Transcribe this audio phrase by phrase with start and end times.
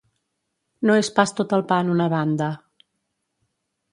[0.89, 2.47] No és pas tot el pa en una banda.